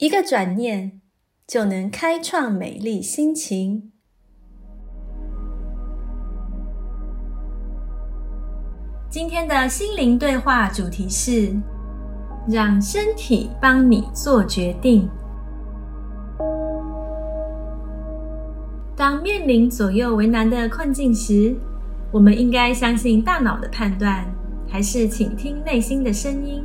[0.00, 1.02] 一个转念
[1.46, 3.92] 就能开创美丽心情。
[9.10, 11.54] 今天的心灵对话主题是：
[12.48, 15.06] 让身体帮你做决定。
[18.96, 21.54] 当面临左右为难的困境时，
[22.10, 24.24] 我们应该相信大脑的判断，
[24.66, 26.64] 还是倾听内心的声音？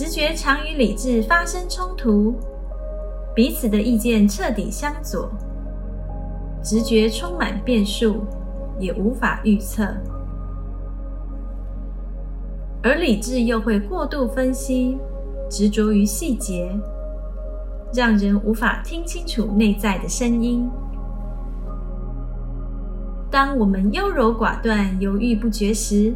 [0.00, 2.34] 直觉常与理智发生冲突，
[3.34, 5.30] 彼此的意见彻底相左。
[6.64, 8.22] 直觉充满变数，
[8.78, 9.94] 也无法预测，
[12.82, 14.96] 而理智又会过度分析，
[15.50, 16.74] 执着于细节，
[17.92, 20.66] 让人无法听清楚内在的声音。
[23.30, 26.14] 当我们优柔寡断、犹豫不决时，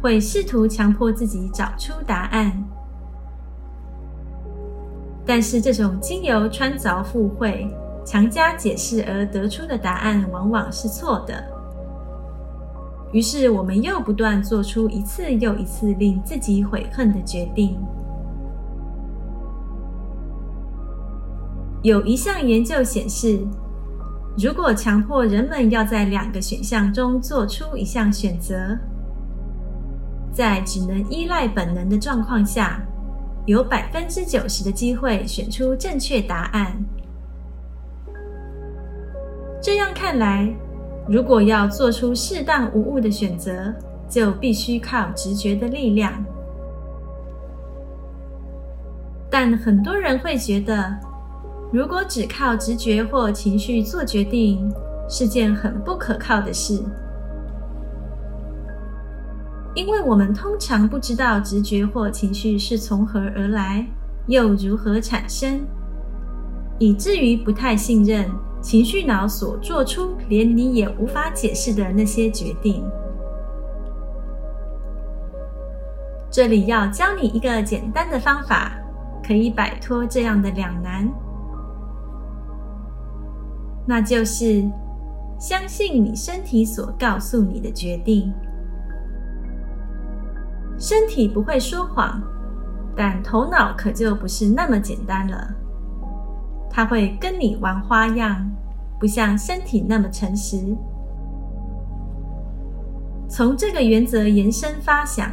[0.00, 2.64] 会试图强迫自己找出答案。
[5.28, 7.70] 但是，这种经由穿凿附会、
[8.02, 11.44] 强加解释而得出的答案，往往是错的。
[13.12, 17.76] 于是，我们又不断做出一次又一次令自己悔恨的决定。
[21.82, 23.38] 有一项研究显示。
[24.40, 28.78] 如果强迫人们要在两个选项中做出一项选择，
[30.32, 32.80] 在只能依赖本能的状况下，
[33.48, 36.76] 有百分之九十的机会选出正确答案。
[39.58, 40.54] 这样看来，
[41.08, 43.72] 如果要做出适当无误的选择，
[44.06, 46.12] 就必须靠直觉的力量。
[49.30, 50.94] 但很多人会觉得。
[51.70, 54.70] 如果只靠直觉或情绪做决定，
[55.06, 56.82] 是件很不可靠的事，
[59.78, 63.86] 因为我们通常不知道直觉或情绪是从何而来，
[64.26, 65.64] 又如何产生，
[66.80, 68.28] 以至于不太信任
[68.60, 72.82] 情绪脑所做出连你也无法解释的那些决定。
[76.28, 78.72] 这里要教你一个简单的方法，
[79.24, 81.08] 可以摆脱这样的两难。
[83.86, 84.68] 那就是
[85.38, 88.34] 相信你身体所告诉你的决定。
[90.78, 92.22] 身体不会说谎，
[92.94, 95.54] 但头脑可就不是那么简单了。
[96.70, 98.48] 它会跟你玩花样，
[99.00, 100.76] 不像身体那么诚实。
[103.28, 105.30] 从这个原则延伸发想，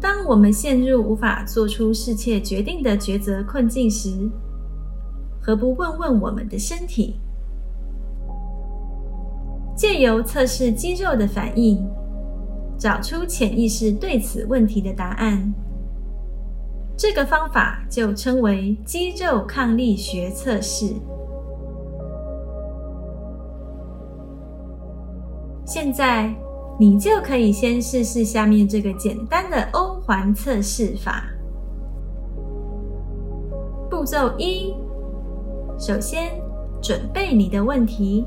[0.00, 4.30] 当我们陷入无法做出适切决定的抉择困境时，
[5.42, 7.20] 何不问问我们的身体？
[9.76, 11.86] 借由测试肌肉的反应，
[12.78, 15.52] 找出潜意识对此问题的答案。
[16.96, 20.94] 这个方法就称为肌肉抗力学测试。
[25.64, 26.34] 现在，
[26.78, 31.24] 你就可以先试试下面这个简单的欧环测试法。
[33.90, 34.74] 步骤一。
[35.78, 36.32] 首先，
[36.80, 38.24] 准备你的问题。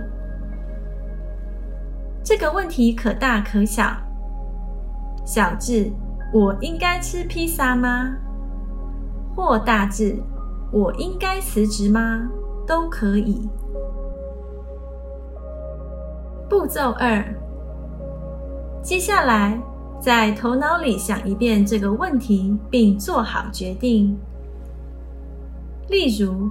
[2.24, 3.92] 这个问题可大可小。
[5.34, 5.90] 小智
[6.36, 8.18] “我应该吃披萨吗？”
[9.34, 10.22] 或大智
[10.74, 12.30] “我应该辞职吗？”
[12.68, 13.50] 都可以。
[16.50, 17.24] 步骤二，
[18.84, 19.58] 接下来
[20.02, 24.20] 在头脑里想一遍这个问题，并做好决定。
[25.88, 26.50] 例如。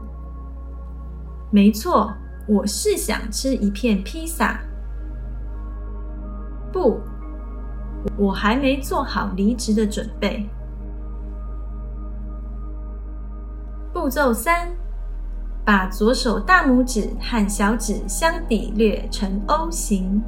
[1.50, 2.10] 没错，
[2.49, 4.58] 我是想吃一片披萨。
[6.72, 6.99] 不，
[8.17, 10.49] 我还没做好离职的准备。
[13.93, 14.69] 步骤三，
[15.64, 20.23] 把左手大拇指和小指相抵略成 O 型。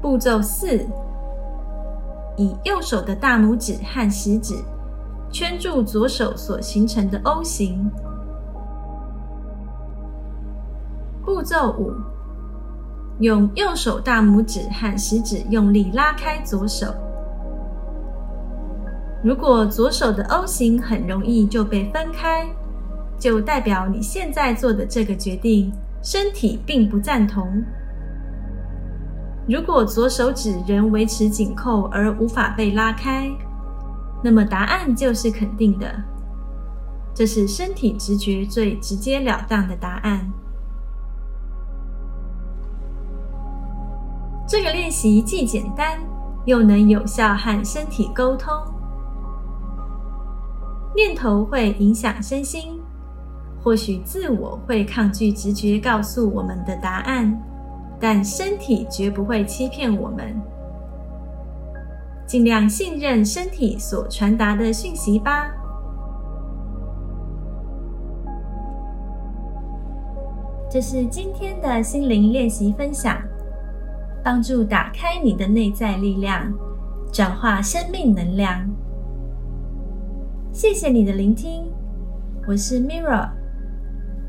[0.00, 0.86] 步骤四，
[2.36, 4.54] 以右手的大拇指和食指。
[5.30, 7.90] 圈住左手所形成的 O 型。
[11.24, 11.90] 步骤五，
[13.22, 16.92] 用右手大拇指和食指用力拉开左手，
[19.22, 22.44] 如果左手的 O 型很容易就被分开，
[23.20, 25.72] 就代表你现在做的这个决定，
[26.02, 27.46] 身体并不赞同。
[29.48, 33.30] 如果左手指仍维持紧扣而无法被拉开，
[34.20, 35.86] 那么答案就是肯定的。
[37.14, 40.28] 这是身体直觉最直截了当的答案。
[44.52, 45.98] 这个练习既简单，
[46.44, 48.52] 又能有效和身体沟通。
[50.94, 52.78] 念头会影响身心，
[53.64, 57.34] 或许自我会抗拒直觉告诉我们的答案，
[57.98, 60.38] 但身体绝不会欺骗我们。
[62.26, 65.50] 尽量信任身体所传达的讯息吧。
[70.70, 73.16] 这是今天的心灵练习分享。
[74.24, 76.52] 帮助打开你的内在力量，
[77.12, 78.70] 转化生命能量。
[80.52, 81.64] 谢谢你的聆听，
[82.46, 83.28] 我是 Mirror，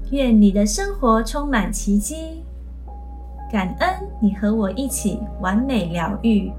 [0.10, 2.44] 愿你的生活充满奇迹。
[3.51, 6.51] 感恩你和我一起完美疗愈。